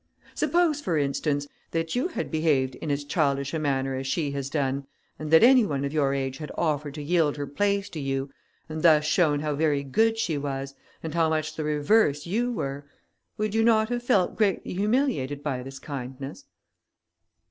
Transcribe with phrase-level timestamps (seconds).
[0.33, 4.49] Suppose, for instance, that you had behaved in as childish a manner as she has
[4.49, 4.87] done,
[5.19, 8.31] and that any one of your age had offered to yield her place to you,
[8.67, 12.83] and thus shown how very good she was, and how much the reverse you were,
[13.37, 16.45] would you not have felt greatly humiliated by this kindness?"